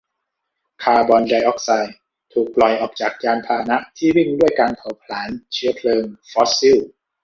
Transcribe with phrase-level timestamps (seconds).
[0.83, 1.95] คาร์บอนไดออกไซด์
[2.33, 6.77] ถูกปล่อยจากยานพาหนะที่วิ่งด้วยการเผาพลาญเชื้อเพลิงฟอสซิล